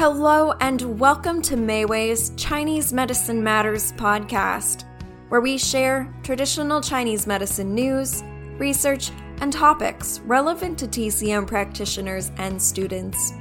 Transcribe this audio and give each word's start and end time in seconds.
Hello, 0.00 0.52
and 0.60 0.98
welcome 0.98 1.42
to 1.42 1.56
Mayway's 1.56 2.32
Chinese 2.34 2.90
Medicine 2.90 3.44
Matters 3.44 3.92
podcast, 3.92 4.84
where 5.28 5.42
we 5.42 5.58
share 5.58 6.10
traditional 6.22 6.80
Chinese 6.80 7.26
medicine 7.26 7.74
news, 7.74 8.24
research, 8.56 9.10
and 9.42 9.52
topics 9.52 10.20
relevant 10.20 10.78
to 10.78 10.88
TCM 10.88 11.46
practitioners 11.46 12.32
and 12.38 12.62
students. 12.62 13.34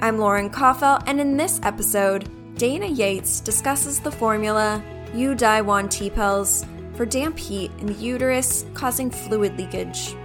I'm 0.00 0.16
Lauren 0.16 0.48
Koffel, 0.48 1.02
and 1.06 1.20
in 1.20 1.36
this 1.36 1.60
episode, 1.64 2.30
Dana 2.56 2.86
Yates 2.86 3.40
discusses 3.40 4.00
the 4.00 4.10
formula 4.10 4.82
Yu 5.12 5.34
Dai 5.34 5.60
Wan 5.60 5.86
Teapills 5.86 6.66
for 6.96 7.04
damp 7.04 7.38
heat 7.38 7.72
in 7.76 7.84
the 7.84 7.92
uterus 7.92 8.64
causing 8.72 9.10
fluid 9.10 9.58
leakage. 9.58 10.16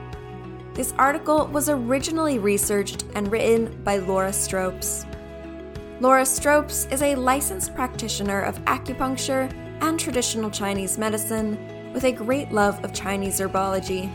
This 0.73 0.93
article 0.97 1.47
was 1.47 1.67
originally 1.67 2.39
researched 2.39 3.03
and 3.13 3.29
written 3.29 3.83
by 3.83 3.97
Laura 3.97 4.29
Stropes. 4.29 5.05
Laura 6.05 6.21
Stropes 6.21 6.85
is 6.93 7.01
a 7.01 7.15
licensed 7.15 7.73
practitioner 7.73 8.43
of 8.43 8.63
acupuncture 8.65 9.51
and 9.81 9.99
traditional 9.99 10.51
Chinese 10.51 10.99
medicine 10.99 11.57
with 11.95 12.03
a 12.03 12.11
great 12.11 12.51
love 12.51 12.79
of 12.85 12.93
Chinese 12.93 13.39
herbology. 13.39 14.11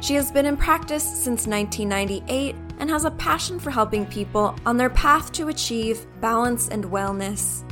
She 0.00 0.14
has 0.14 0.32
been 0.32 0.46
in 0.46 0.56
practice 0.56 1.02
since 1.02 1.46
1998 1.46 2.56
and 2.78 2.88
has 2.88 3.04
a 3.04 3.10
passion 3.10 3.60
for 3.60 3.70
helping 3.70 4.06
people 4.06 4.56
on 4.64 4.78
their 4.78 4.88
path 4.88 5.32
to 5.32 5.48
achieve 5.48 6.06
balance 6.22 6.68
and 6.68 6.86
wellness. 6.86 7.62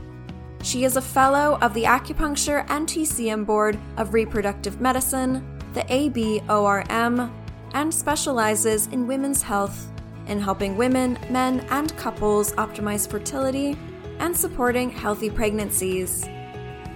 She 0.63 0.85
is 0.85 0.99
a 0.99 1.01
fellow 1.01 1.57
of 1.63 1.73
the 1.73 1.85
Acupuncture 1.85 2.67
and 2.69 2.87
TCM 2.87 3.47
Board 3.47 3.79
of 3.97 4.13
Reproductive 4.13 4.83
Medicine, 4.83 5.59
the 5.73 5.85
ABORM, 5.85 7.33
and 7.73 7.95
specializes 7.95 8.89
in 8.89 9.07
women's 9.07 9.41
health 9.41 9.90
in 10.31 10.41
helping 10.41 10.77
women, 10.77 11.19
men, 11.29 11.61
and 11.71 11.95
couples 11.97 12.53
optimize 12.53 13.07
fertility 13.07 13.77
and 14.21 14.35
supporting 14.35 14.89
healthy 14.89 15.29
pregnancies. 15.29 16.27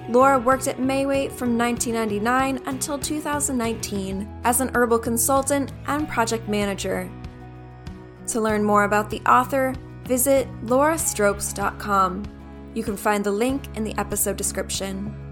Laura 0.09 0.39
worked 0.39 0.69
at 0.69 0.79
Mayway 0.79 1.33
from 1.33 1.59
1999 1.59 2.62
until 2.67 2.99
2019 2.99 4.41
as 4.45 4.61
an 4.61 4.71
herbal 4.75 4.99
consultant 4.99 5.73
and 5.87 6.09
project 6.09 6.49
manager. 6.49 7.11
To 8.29 8.41
learn 8.41 8.62
more 8.62 8.85
about 8.85 9.11
the 9.11 9.21
author, 9.23 9.75
visit 10.05 10.47
laurastropes.com. 10.65 12.25
You 12.75 12.83
can 12.83 12.97
find 12.97 13.25
the 13.25 13.31
link 13.31 13.65
in 13.77 13.85
the 13.85 13.97
episode 13.99 14.37
description. 14.37 15.23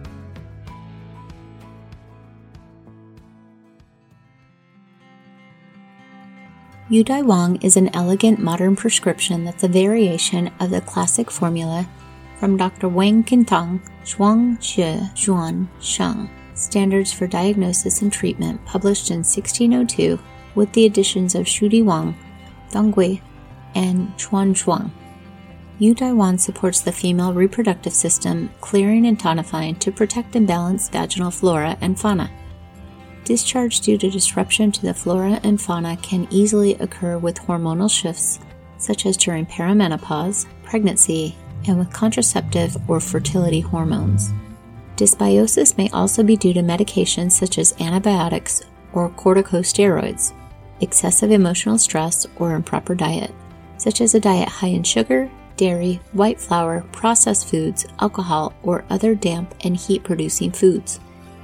Yu 6.92 7.02
Dai 7.02 7.22
Wan 7.22 7.56
is 7.62 7.78
an 7.78 7.88
elegant 7.94 8.38
modern 8.38 8.76
prescription 8.76 9.46
that's 9.46 9.64
a 9.64 9.68
variation 9.68 10.50
of 10.60 10.68
the 10.68 10.82
classic 10.82 11.30
formula 11.30 11.88
from 12.38 12.58
Dr. 12.58 12.86
Wang 12.86 13.24
Qintang, 13.24 13.80
Zhuang 14.04 14.58
Xue 14.58 15.00
Zhuan 15.14 15.68
Sheng, 15.80 16.28
Standards 16.52 17.10
for 17.10 17.26
Diagnosis 17.26 18.02
and 18.02 18.12
Treatment, 18.12 18.62
published 18.66 19.10
in 19.10 19.20
1602, 19.20 20.18
with 20.54 20.70
the 20.74 20.84
additions 20.84 21.34
of 21.34 21.48
Shu 21.48 21.70
Di 21.70 21.80
Huang, 21.80 22.14
Dong 22.70 22.92
and 23.74 24.18
Chuan 24.18 24.52
Xiong. 24.52 24.90
Yu 25.78 25.94
Dai 25.94 26.36
supports 26.36 26.83
the 26.83 26.92
female 26.92 27.33
reproductive 27.33 27.94
system, 27.94 28.50
clearing 28.61 29.06
and 29.06 29.18
tonifying 29.18 29.78
to 29.78 29.92
protect 29.92 30.36
and 30.36 30.46
balance 30.46 30.90
vaginal 30.90 31.30
flora 31.30 31.78
and 31.80 31.98
fauna. 31.98 32.30
Discharge 33.24 33.80
due 33.80 33.96
to 33.98 34.10
disruption 34.10 34.72
to 34.72 34.83
the 34.83 34.94
flora 34.94 35.40
and 35.44 35.60
fauna 35.60 35.96
can 35.98 36.27
easily 36.30 36.74
occur 36.74 37.18
with 37.18 37.38
hormonal 37.38 37.90
shifts, 37.90 38.40
such 38.78 39.06
as 39.06 39.16
during 39.16 39.46
perimenopause, 39.46 40.46
pregnancy, 40.64 41.36
and 41.66 41.78
with 41.78 41.92
contraceptive 41.92 42.77
or 42.90 42.98
fertility 42.98 43.61
hormones. 43.61 44.32
Dysbiosis 44.96 45.78
may 45.78 45.88
also 45.90 46.22
be 46.22 46.36
due 46.36 46.52
to 46.52 46.61
medications 46.61 47.32
such 47.32 47.58
as 47.58 47.74
antibiotics 47.80 48.62
or 48.92 49.08
corticosteroids, 49.11 50.32
excessive 50.80 51.30
emotional 51.30 51.78
stress, 51.78 52.27
or 52.36 52.55
improper 52.55 52.94
diet, 52.94 53.32
such 53.78 54.00
as 54.00 54.14
a 54.14 54.20
diet 54.20 54.48
high 54.48 54.68
in 54.68 54.82
sugar, 54.82 55.30
dairy, 55.56 56.00
white 56.12 56.40
flour, 56.40 56.84
processed 56.92 57.48
foods, 57.48 57.86
alcohol, 58.00 58.52
or 58.62 58.84
other 58.90 59.14
damp 59.14 59.55
and 59.64 59.77
heat 59.77 60.02
producing 60.02 60.50
foods. 60.50 60.98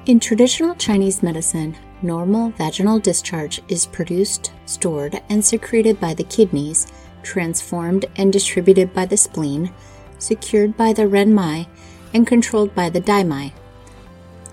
In 0.08 0.18
traditional 0.18 0.74
Chinese 0.76 1.22
medicine, 1.22 1.76
normal 2.00 2.48
vaginal 2.52 2.98
discharge 2.98 3.60
is 3.68 3.84
produced, 3.84 4.52
stored, 4.64 5.20
and 5.28 5.44
secreted 5.44 6.00
by 6.00 6.14
the 6.14 6.24
kidneys, 6.24 6.86
transformed 7.22 8.06
and 8.16 8.32
distributed 8.32 8.94
by 8.94 9.04
the 9.04 9.18
spleen, 9.18 9.70
secured 10.18 10.78
by 10.78 10.94
the 10.94 11.02
renmai, 11.02 11.66
and 12.14 12.26
controlled 12.26 12.74
by 12.74 12.88
the 12.88 13.02
daimai. 13.02 13.52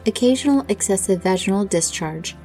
Occasional 0.06 0.66
excessive 0.68 1.24
vaginal 1.24 1.64
discharge 1.64 2.36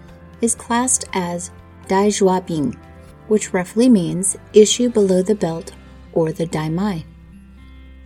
is 0.40 0.54
classed 0.54 1.04
as 1.12 1.50
dai 1.88 2.12
bing, 2.46 2.78
which 3.26 3.52
roughly 3.52 3.88
means 3.88 4.36
issue 4.52 4.88
below 4.88 5.20
the 5.20 5.34
belt 5.34 5.72
or 6.12 6.30
the 6.30 6.46
daimai. 6.46 7.02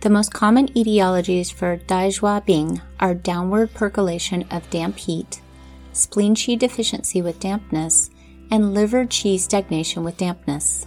The 0.05 0.11
most 0.11 0.31
common 0.31 0.67
etiologies 0.67 1.51
for 1.51 1.77
Dai 1.77 2.09
Xia 2.09 2.45
Bing 2.45 2.79
are 2.99 3.15
downward 3.15 3.73
percolation 3.73 4.45
of 4.51 4.69
damp 4.69 4.99
heat, 4.99 5.41
spleen 5.93 6.35
qi 6.35 6.59
deficiency 6.59 7.23
with 7.23 7.39
dampness, 7.39 8.11
and 8.51 8.75
liver 8.75 9.05
qi 9.05 9.39
stagnation 9.39 10.03
with 10.03 10.17
dampness. 10.17 10.85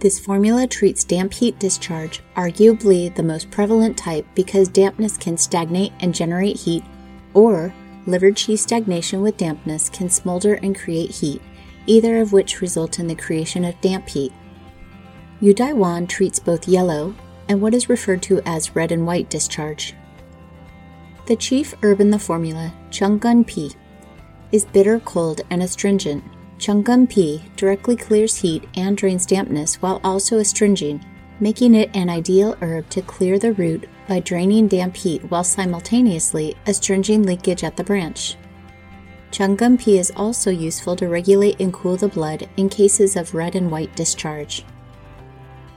This 0.00 0.20
formula 0.20 0.66
treats 0.66 1.02
damp 1.02 1.32
heat 1.32 1.58
discharge, 1.58 2.20
arguably 2.36 3.08
the 3.14 3.22
most 3.22 3.50
prevalent 3.50 3.96
type 3.96 4.26
because 4.34 4.68
dampness 4.68 5.16
can 5.16 5.38
stagnate 5.38 5.94
and 6.00 6.14
generate 6.14 6.58
heat, 6.58 6.84
or 7.32 7.72
liver 8.04 8.32
qi 8.32 8.58
stagnation 8.58 9.22
with 9.22 9.38
dampness 9.38 9.88
can 9.88 10.10
smolder 10.10 10.56
and 10.56 10.78
create 10.78 11.10
heat, 11.10 11.40
either 11.86 12.20
of 12.20 12.34
which 12.34 12.60
result 12.60 12.98
in 12.98 13.06
the 13.06 13.14
creation 13.14 13.64
of 13.64 13.80
damp 13.80 14.06
heat. 14.06 14.34
Yu 15.40 15.54
Dai 15.54 15.72
Wan 15.72 16.06
treats 16.06 16.38
both 16.38 16.68
yellow 16.68 17.14
and 17.50 17.60
what 17.60 17.74
is 17.74 17.88
referred 17.88 18.22
to 18.22 18.40
as 18.46 18.76
red 18.76 18.92
and 18.92 19.04
white 19.04 19.28
discharge. 19.28 19.92
The 21.26 21.34
chief 21.34 21.74
herb 21.82 22.00
in 22.00 22.10
the 22.10 22.18
formula, 22.18 22.72
Chun 22.90 23.18
Gen 23.18 23.44
Pi, 23.44 23.70
is 24.52 24.64
bitter, 24.64 25.00
cold, 25.00 25.40
and 25.50 25.60
astringent. 25.60 26.22
Chun 26.58 26.84
Gen 26.84 27.08
Pi 27.08 27.42
directly 27.56 27.96
clears 27.96 28.36
heat 28.36 28.68
and 28.76 28.96
drains 28.96 29.26
dampness 29.26 29.82
while 29.82 30.00
also 30.04 30.38
astringing, 30.38 31.04
making 31.40 31.74
it 31.74 31.90
an 31.92 32.08
ideal 32.08 32.56
herb 32.62 32.88
to 32.90 33.02
clear 33.02 33.36
the 33.36 33.52
root 33.54 33.88
by 34.06 34.20
draining 34.20 34.68
damp 34.68 34.96
heat 34.96 35.24
while 35.24 35.44
simultaneously 35.44 36.54
astringing 36.68 37.24
leakage 37.24 37.64
at 37.64 37.76
the 37.76 37.82
branch. 37.82 38.36
Chun 39.32 39.56
Gen 39.56 39.76
Pi 39.76 39.92
is 39.92 40.12
also 40.14 40.52
useful 40.52 40.94
to 40.94 41.08
regulate 41.08 41.60
and 41.60 41.72
cool 41.72 41.96
the 41.96 42.06
blood 42.06 42.48
in 42.56 42.68
cases 42.68 43.16
of 43.16 43.34
red 43.34 43.56
and 43.56 43.72
white 43.72 43.94
discharge. 43.96 44.64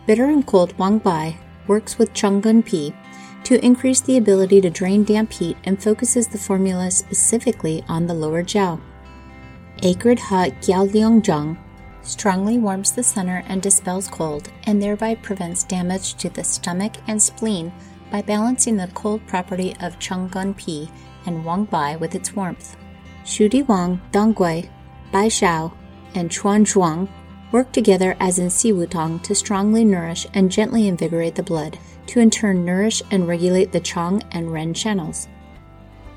Bitter 0.05 0.25
and 0.25 0.45
cold 0.45 0.73
Huang 0.73 0.99
Bai 0.99 1.39
works 1.67 1.97
with 1.97 2.13
Chun 2.13 2.41
Gen 2.41 2.63
Pi 2.63 2.93
to 3.43 3.63
increase 3.63 4.01
the 4.01 4.17
ability 4.17 4.61
to 4.61 4.69
drain 4.69 5.03
damp 5.03 5.33
heat 5.33 5.57
and 5.63 5.81
focuses 5.81 6.27
the 6.27 6.37
formula 6.37 6.89
specifically 6.91 7.83
on 7.87 8.07
the 8.07 8.13
lower 8.13 8.43
jiao. 8.43 8.79
Acrid 9.81 10.19
hot 10.19 10.51
Gao 10.65 10.83
Liang 10.83 11.21
Jiang 11.21 11.57
strongly 12.01 12.57
warms 12.57 12.91
the 12.91 13.03
center 13.03 13.43
and 13.47 13.61
dispels 13.61 14.07
cold, 14.07 14.49
and 14.65 14.81
thereby 14.81 15.15
prevents 15.15 15.63
damage 15.63 16.15
to 16.15 16.29
the 16.29 16.43
stomach 16.43 16.93
and 17.07 17.21
spleen 17.21 17.71
by 18.11 18.21
balancing 18.21 18.77
the 18.77 18.87
cold 18.93 19.25
property 19.27 19.75
of 19.81 19.99
Chun 19.99 20.29
Gen 20.29 20.53
Pi 20.53 20.87
and 21.25 21.41
Huang 21.43 21.65
Bai 21.65 21.95
with 21.95 22.15
its 22.15 22.35
warmth. 22.35 22.75
Shu 23.25 23.47
Di 23.49 23.61
Huang, 23.61 24.01
Dang 24.11 24.33
Gui, 24.33 24.69
Bai 25.11 25.29
Shao, 25.29 25.73
and 26.13 26.29
Chuan 26.29 26.65
Xiong 26.65 27.07
work 27.53 27.71
together 27.71 28.17
as 28.19 28.39
in 28.39 28.49
si 28.49 28.71
Siwutong 28.71 29.21
to 29.21 29.35
strongly 29.35 29.85
nourish 29.85 30.25
and 30.33 30.51
gently 30.51 30.87
invigorate 30.87 31.35
the 31.35 31.43
blood, 31.43 31.77
to 32.07 32.19
in 32.19 32.29
turn 32.29 32.65
nourish 32.65 33.01
and 33.11 33.27
regulate 33.27 33.71
the 33.71 33.79
Chong 33.79 34.23
and 34.31 34.51
Ren 34.51 34.73
channels. 34.73 35.27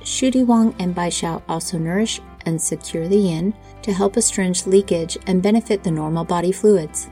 Wang 0.00 0.75
and 0.79 0.94
Baishao 0.97 1.43
also 1.47 1.79
nourish 1.79 2.21
and 2.47 2.61
secure 2.61 3.06
the 3.06 3.19
yin 3.19 3.53
to 3.83 3.93
help 3.93 4.15
astringe 4.15 4.67
leakage 4.67 5.19
and 5.27 5.43
benefit 5.43 5.85
the 5.85 5.91
normal 5.91 6.25
body 6.25 6.53
fluids. 6.53 7.11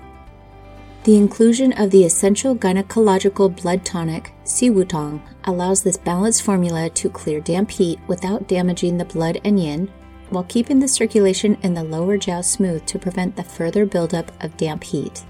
The 1.03 1.19
inclusion 1.19 1.73
of 1.75 1.91
the 1.91 2.05
essential 2.05 2.56
gynecological 2.56 3.61
blood 3.61 3.85
tonic, 3.85 4.32
si 4.44 4.71
Siwutong, 4.71 5.21
allows 5.44 5.82
this 5.82 5.99
balanced 5.99 6.43
formula 6.43 6.88
to 6.88 7.11
clear 7.11 7.41
damp 7.41 7.71
heat 7.71 7.99
without 8.06 8.49
damaging 8.49 8.97
the 8.97 9.05
blood 9.05 9.38
and 9.44 9.61
yin 9.61 9.91
while 10.31 10.44
keeping 10.44 10.79
the 10.79 10.88
circulation 10.88 11.56
in 11.62 11.75
the 11.75 11.85
lower 11.85 12.19
jiao 12.19 12.44
smooth 12.44 12.85
to 12.87 12.99
prevent 12.99 13.37
the 13.37 13.44
further 13.44 13.87
buildup 13.87 14.32
of 14.43 14.56
damp 14.56 14.85
heat. 14.85 15.25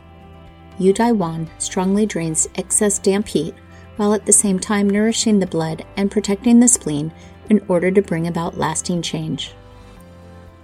Yu 0.78 0.92
Dai 0.92 1.12
Wan 1.12 1.48
strongly 1.58 2.06
drains 2.06 2.48
excess 2.56 2.98
damp 2.98 3.28
heat 3.28 3.54
while 3.96 4.12
at 4.12 4.26
the 4.26 4.32
same 4.32 4.58
time 4.58 4.90
nourishing 4.90 5.38
the 5.38 5.46
blood 5.46 5.84
and 5.96 6.10
protecting 6.10 6.60
the 6.60 6.68
spleen 6.68 7.12
in 7.48 7.64
order 7.68 7.90
to 7.90 8.02
bring 8.02 8.26
about 8.26 8.58
lasting 8.58 9.02
change. 9.02 9.52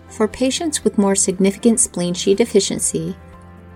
For 0.08 0.26
patients 0.26 0.82
with 0.82 0.98
more 0.98 1.14
significant 1.14 1.78
spleen 1.78 2.14
qi 2.14 2.36
deficiency 2.36 3.16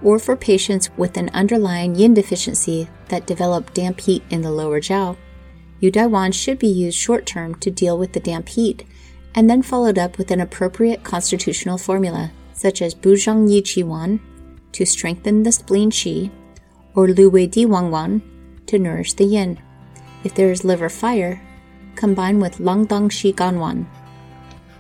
or 0.02 0.18
for 0.18 0.36
patients 0.36 0.90
with 0.96 1.16
an 1.16 1.30
underlying 1.30 1.94
yin 1.94 2.14
deficiency 2.14 2.88
that 3.08 3.26
develop 3.26 3.72
damp 3.72 4.00
heat 4.00 4.22
in 4.30 4.42
the 4.42 4.50
lower 4.50 4.80
jiao, 4.80 5.16
Yu 5.80 5.90
Dai 5.90 6.06
Wan 6.06 6.32
should 6.32 6.58
be 6.58 6.68
used 6.68 6.98
short 6.98 7.26
term 7.26 7.54
to 7.56 7.70
deal 7.70 7.98
with 7.98 8.12
the 8.12 8.20
damp 8.20 8.48
heat, 8.48 8.84
and 9.34 9.50
then 9.50 9.62
followed 9.62 9.98
up 9.98 10.18
with 10.18 10.30
an 10.30 10.40
appropriate 10.40 11.02
constitutional 11.02 11.78
formula, 11.78 12.30
such 12.52 12.80
as 12.80 12.94
Bu 12.94 13.14
Zhong 13.14 13.50
Yi 13.50 13.62
Qi 13.62 13.84
Wan, 13.84 14.20
to 14.72 14.84
strengthen 14.84 15.42
the 15.42 15.52
spleen 15.52 15.90
qi, 15.90 16.30
or 16.94 17.08
Liu 17.08 17.30
Wei 17.30 17.46
Di 17.46 17.64
Huang 17.64 17.90
Wan, 17.90 18.22
to 18.66 18.78
nourish 18.78 19.12
the 19.14 19.24
yin. 19.24 19.58
If 20.22 20.34
there 20.34 20.50
is 20.50 20.64
liver 20.64 20.88
fire, 20.88 21.42
combine 21.96 22.40
with 22.40 22.60
Long 22.60 22.86
Dan 22.86 23.08
Xie 23.08 23.34
Gan 23.34 23.58
Wan. 23.58 23.88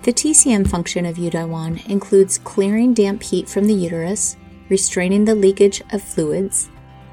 The 0.02 0.12
TCM 0.12 0.68
function 0.68 1.06
of 1.06 1.18
Yu 1.18 1.30
Dai 1.30 1.44
Wan 1.44 1.80
includes 1.86 2.38
clearing 2.38 2.94
damp 2.94 3.22
heat 3.22 3.48
from 3.48 3.66
the 3.66 3.74
uterus, 3.74 4.36
restraining 4.68 5.24
the 5.24 5.34
leakage 5.34 5.82
of 5.92 6.02
fluids, 6.02 6.68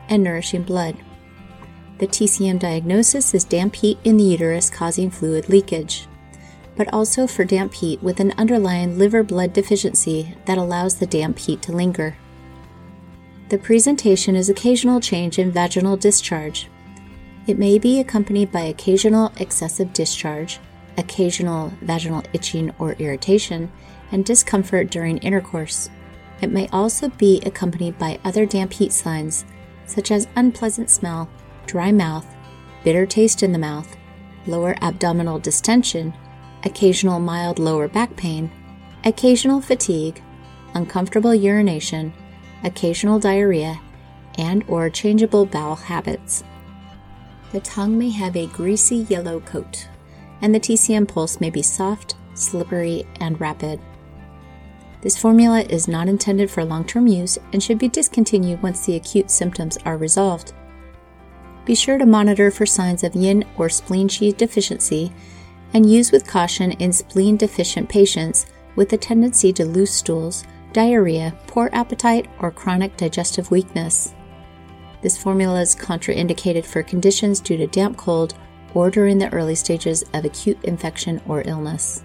and 0.09 0.23
nourishing 0.23 0.63
blood. 0.63 0.97
The 1.99 2.07
TCM 2.07 2.59
diagnosis 2.59 3.33
is 3.33 3.43
damp 3.43 3.75
heat 3.75 3.99
in 4.03 4.17
the 4.17 4.23
uterus 4.23 4.69
causing 4.69 5.09
fluid 5.11 5.49
leakage, 5.49 6.07
but 6.81 6.91
also 6.91 7.27
for 7.27 7.45
damp 7.45 7.75
heat 7.75 8.01
with 8.01 8.19
an 8.19 8.33
underlying 8.39 8.97
liver 8.97 9.21
blood 9.21 9.53
deficiency 9.53 10.33
that 10.45 10.57
allows 10.57 10.95
the 10.95 11.05
damp 11.05 11.37
heat 11.37 11.61
to 11.61 11.71
linger. 11.71 12.17
The 13.49 13.59
presentation 13.59 14.35
is 14.35 14.49
occasional 14.49 14.99
change 14.99 15.37
in 15.37 15.51
vaginal 15.51 15.95
discharge. 15.95 16.69
It 17.45 17.59
may 17.59 17.77
be 17.77 17.99
accompanied 17.99 18.51
by 18.51 18.61
occasional 18.61 19.31
excessive 19.37 19.93
discharge, 19.93 20.59
occasional 20.97 21.71
vaginal 21.83 22.23
itching 22.33 22.73
or 22.79 22.93
irritation, 22.93 23.71
and 24.11 24.25
discomfort 24.25 24.89
during 24.89 25.19
intercourse. 25.19 25.87
It 26.41 26.49
may 26.49 26.67
also 26.69 27.09
be 27.09 27.43
accompanied 27.45 27.99
by 27.99 28.19
other 28.25 28.47
damp 28.47 28.73
heat 28.73 28.91
signs, 28.91 29.45
such 29.85 30.09
as 30.09 30.27
unpleasant 30.35 30.89
smell, 30.89 31.29
dry 31.67 31.91
mouth, 31.91 32.25
bitter 32.83 33.05
taste 33.05 33.43
in 33.43 33.51
the 33.51 33.59
mouth, 33.59 33.95
lower 34.47 34.75
abdominal 34.81 35.37
distension, 35.37 36.11
occasional 36.63 37.19
mild 37.19 37.59
lower 37.59 37.87
back 37.87 38.15
pain, 38.15 38.51
occasional 39.03 39.61
fatigue, 39.61 40.21
uncomfortable 40.73 41.33
urination, 41.33 42.13
occasional 42.63 43.19
diarrhea, 43.19 43.79
and 44.37 44.63
or 44.67 44.89
changeable 44.89 45.45
bowel 45.45 45.75
habits. 45.75 46.43
The 47.51 47.59
tongue 47.59 47.97
may 47.97 48.09
have 48.11 48.35
a 48.35 48.47
greasy 48.47 49.07
yellow 49.09 49.41
coat, 49.41 49.87
and 50.41 50.55
the 50.55 50.59
TCM 50.59 51.07
pulse 51.07 51.41
may 51.41 51.49
be 51.49 51.61
soft, 51.61 52.15
slippery, 52.33 53.05
and 53.19 53.39
rapid. 53.41 53.79
This 55.01 55.17
formula 55.17 55.61
is 55.61 55.87
not 55.87 56.07
intended 56.07 56.49
for 56.49 56.63
long 56.63 56.85
term 56.85 57.07
use 57.07 57.37
and 57.51 57.61
should 57.61 57.79
be 57.79 57.89
discontinued 57.89 58.61
once 58.61 58.85
the 58.85 58.95
acute 58.95 59.31
symptoms 59.31 59.77
are 59.83 59.97
resolved. 59.97 60.53
Be 61.65 61.75
sure 61.75 61.97
to 61.97 62.05
monitor 62.05 62.51
for 62.51 62.65
signs 62.65 63.03
of 63.03 63.15
yin 63.15 63.43
or 63.57 63.67
spleen 63.67 64.07
qi 64.07 64.35
deficiency 64.35 65.11
and 65.73 65.91
use 65.91 66.11
with 66.11 66.27
caution 66.27 66.71
in 66.73 66.91
spleen 66.91 67.37
deficient 67.37 67.89
patients 67.89 68.45
with 68.75 68.93
a 68.93 68.97
tendency 68.97 69.51
to 69.53 69.65
loose 69.65 69.93
stools, 69.93 70.45
diarrhea, 70.73 71.35
poor 71.47 71.69
appetite, 71.73 72.29
or 72.39 72.51
chronic 72.51 72.95
digestive 72.97 73.51
weakness. 73.51 74.13
This 75.01 75.17
formula 75.17 75.61
is 75.61 75.75
contraindicated 75.75 76.65
for 76.65 76.83
conditions 76.83 77.39
due 77.39 77.57
to 77.57 77.67
damp 77.67 77.97
cold 77.97 78.35
or 78.73 78.89
during 78.89 79.17
the 79.17 79.31
early 79.33 79.55
stages 79.55 80.03
of 80.13 80.25
acute 80.25 80.63
infection 80.63 81.21
or 81.27 81.41
illness. 81.45 82.03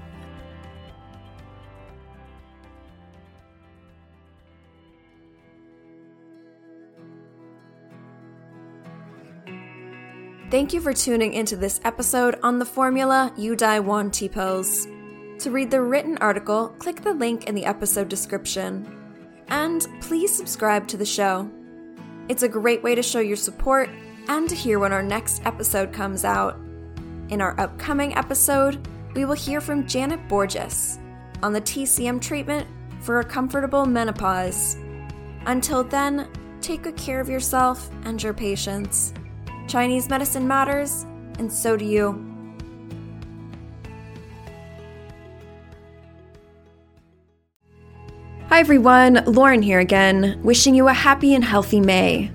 Thank 10.49 10.73
you 10.73 10.81
for 10.81 10.93
tuning 10.93 11.33
into 11.33 11.57
this 11.57 11.81
episode 11.83 12.39
on 12.41 12.61
the 12.61 12.65
formula 12.65 13.33
Yu 13.37 13.57
Dai 13.57 13.81
Wan 13.81 14.13
Teapills. 14.13 14.87
To 15.41 15.51
read 15.51 15.73
the 15.73 15.81
written 15.81 16.17
article, 16.19 16.69
click 16.79 17.03
the 17.03 17.15
link 17.15 17.49
in 17.49 17.57
the 17.57 17.65
episode 17.65 18.09
description. 18.09 18.87
And 19.49 19.85
please 20.01 20.33
subscribe 20.33 20.87
to 20.87 20.97
the 20.97 21.05
show. 21.05 21.51
It's 22.29 22.45
a 22.45 22.49
great 22.49 22.81
way 22.85 22.95
to 22.95 23.03
show 23.03 23.19
your 23.19 23.37
support 23.37 23.91
and 24.29 24.49
to 24.49 24.55
hear 24.55 24.79
when 24.79 24.93
our 24.93 25.03
next 25.03 25.45
episode 25.45 25.93
comes 25.93 26.25
out. 26.25 26.61
In 27.29 27.41
our 27.41 27.59
upcoming 27.59 28.17
episode, 28.17 28.87
we 29.17 29.25
will 29.25 29.35
hear 29.35 29.61
from 29.61 29.85
Janet 29.85 30.29
Borges 30.29 31.01
on 31.43 31.55
the 31.55 31.61
TCM 31.61 32.21
treatment 32.21 32.69
for 33.01 33.19
a 33.19 33.25
comfortable 33.25 33.85
menopause. 33.85 34.77
Until 35.47 35.83
then, 35.83 36.29
take 36.61 36.85
good 36.85 36.97
care 36.97 37.21
of 37.21 37.29
yourself 37.29 37.91
and 38.05 38.23
your 38.23 38.33
patients. 38.33 39.13
Chinese 39.67 40.09
medicine 40.09 40.47
matters, 40.47 41.05
and 41.39 41.53
so 41.53 41.77
do 41.77 41.85
you. 41.85 42.23
Hi 48.49 48.61
everyone, 48.61 49.25
Lauren 49.27 49.61
here 49.61 49.81
again, 49.81 50.41
wishing 50.43 50.75
you 50.75 50.89
a 50.89 50.93
happy 50.93 51.35
and 51.35 51.45
healthy 51.45 51.81
May. 51.81 52.31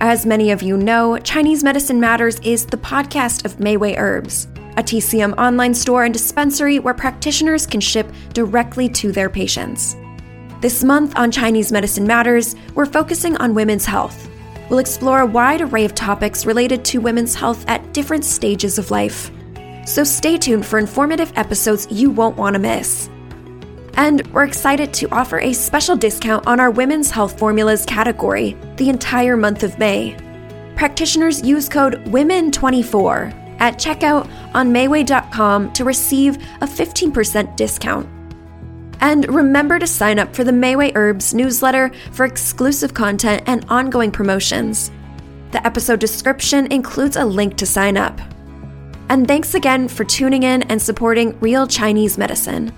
As 0.00 0.26
many 0.26 0.50
of 0.50 0.62
you 0.62 0.76
know, 0.76 1.18
Chinese 1.18 1.64
Medicine 1.64 1.98
Matters 1.98 2.38
is 2.40 2.66
the 2.66 2.76
podcast 2.76 3.46
of 3.46 3.56
Mayway 3.56 3.96
Herbs, 3.96 4.46
a 4.76 4.82
TCM 4.82 5.36
online 5.38 5.72
store 5.72 6.04
and 6.04 6.12
dispensary 6.12 6.78
where 6.78 6.92
practitioners 6.92 7.66
can 7.66 7.80
ship 7.80 8.12
directly 8.34 8.90
to 8.90 9.10
their 9.10 9.30
patients. 9.30 9.96
This 10.60 10.84
month 10.84 11.16
on 11.16 11.30
Chinese 11.30 11.72
Medicine 11.72 12.06
Matters, 12.06 12.54
we're 12.74 12.86
focusing 12.86 13.34
on 13.38 13.54
women's 13.54 13.86
health 13.86 14.28
We'll 14.68 14.80
explore 14.80 15.20
a 15.20 15.26
wide 15.26 15.60
array 15.60 15.84
of 15.84 15.94
topics 15.94 16.44
related 16.44 16.84
to 16.86 17.00
women's 17.00 17.34
health 17.34 17.64
at 17.68 17.92
different 17.92 18.24
stages 18.24 18.78
of 18.78 18.90
life. 18.90 19.30
So 19.86 20.02
stay 20.02 20.36
tuned 20.36 20.66
for 20.66 20.78
informative 20.78 21.32
episodes 21.36 21.86
you 21.90 22.10
won't 22.10 22.36
want 22.36 22.54
to 22.54 22.60
miss. 22.60 23.08
And 23.94 24.26
we're 24.32 24.44
excited 24.44 24.92
to 24.94 25.08
offer 25.10 25.38
a 25.38 25.52
special 25.52 25.96
discount 25.96 26.46
on 26.46 26.60
our 26.60 26.70
women's 26.70 27.10
health 27.10 27.38
formulas 27.38 27.86
category 27.86 28.56
the 28.76 28.90
entire 28.90 29.36
month 29.36 29.62
of 29.62 29.78
May. 29.78 30.16
Practitioners 30.74 31.42
use 31.42 31.68
code 31.68 32.04
WOMEN24 32.06 33.60
at 33.60 33.78
checkout 33.78 34.28
on 34.54 34.72
Mayway.com 34.72 35.72
to 35.72 35.84
receive 35.84 36.36
a 36.60 36.66
15% 36.66 37.56
discount. 37.56 38.15
And 39.06 39.32
remember 39.32 39.78
to 39.78 39.86
sign 39.86 40.18
up 40.18 40.34
for 40.34 40.42
the 40.42 40.50
Mayway 40.50 40.90
Herbs 40.96 41.32
newsletter 41.32 41.92
for 42.10 42.26
exclusive 42.26 42.92
content 42.92 43.44
and 43.46 43.64
ongoing 43.68 44.10
promotions. 44.10 44.90
The 45.52 45.64
episode 45.64 46.00
description 46.00 46.66
includes 46.72 47.14
a 47.14 47.24
link 47.24 47.56
to 47.58 47.66
sign 47.66 47.96
up. 47.96 48.20
And 49.08 49.28
thanks 49.28 49.54
again 49.54 49.86
for 49.86 50.02
tuning 50.02 50.42
in 50.42 50.64
and 50.64 50.82
supporting 50.82 51.38
Real 51.38 51.68
Chinese 51.68 52.18
Medicine. 52.18 52.72